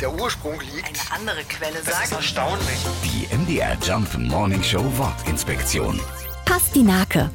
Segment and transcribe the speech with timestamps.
[0.00, 0.86] der Ursprung liegt.
[0.86, 2.12] Eine andere Quelle Das ist sagt.
[2.12, 2.78] erstaunlich.
[3.04, 6.00] Die MDR Jump Morning Show Wortinspektion.
[6.44, 7.30] Pastinake.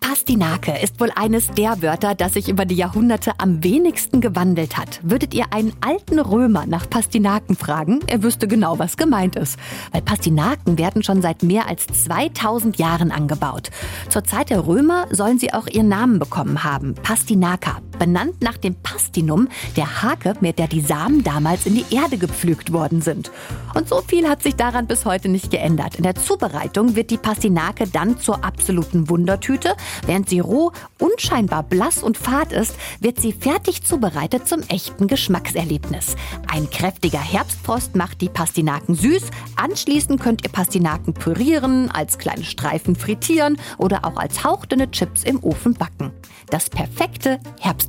[0.00, 5.00] Pastinake ist wohl eines der Wörter, das sich über die Jahrhunderte am wenigsten gewandelt hat.
[5.02, 9.58] Würdet ihr einen alten Römer nach Pastinaken fragen, er wüsste genau, was gemeint ist.
[9.90, 13.70] Weil Pastinaken werden schon seit mehr als 2000 Jahren angebaut.
[14.08, 17.78] Zur Zeit der Römer sollen sie auch ihren Namen bekommen haben, Pastinaka.
[18.02, 22.72] Benannt nach dem Pastinum, der Hake, mit der die Samen damals in die Erde gepflügt
[22.72, 23.30] worden sind.
[23.74, 25.94] Und so viel hat sich daran bis heute nicht geändert.
[25.94, 29.76] In der Zubereitung wird die Pastinake dann zur absoluten Wundertüte.
[30.04, 36.16] Während sie roh, unscheinbar blass und fad ist, wird sie fertig zubereitet zum echten Geschmackserlebnis.
[36.52, 39.30] Ein kräftiger Herbstfrost macht die Pastinaken süß.
[39.54, 45.40] Anschließend könnt ihr Pastinaken pürieren, als kleine Streifen frittieren oder auch als hauchdünne Chips im
[45.44, 46.10] Ofen backen.
[46.50, 47.38] Das perfekte